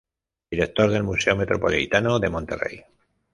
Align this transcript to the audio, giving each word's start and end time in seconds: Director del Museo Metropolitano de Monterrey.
Director 0.53 0.89
del 0.89 1.03
Museo 1.03 1.35
Metropolitano 1.35 2.17
de 2.17 2.29
Monterrey. 2.31 2.81